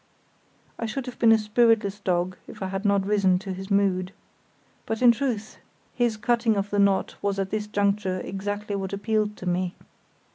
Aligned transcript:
I 0.79 0.87
should 0.87 1.05
have 1.05 1.19
been 1.19 1.31
a 1.31 1.37
spiritless 1.37 1.99
dog 1.99 2.35
if 2.47 2.63
I 2.63 2.69
had 2.69 2.85
not 2.85 3.05
risen 3.05 3.37
to 3.37 3.53
his 3.53 3.69
mood. 3.69 4.13
But 4.87 5.03
in 5.03 5.11
truth 5.11 5.59
his 5.93 6.17
cutting 6.17 6.55
of 6.57 6.71
the 6.71 6.79
knot 6.79 7.13
was 7.21 7.37
at 7.37 7.51
this 7.51 7.67
juncture 7.67 8.19
exactly 8.21 8.75
what 8.75 8.93
appealed 8.93 9.37
to 9.37 9.45
me. 9.45 9.75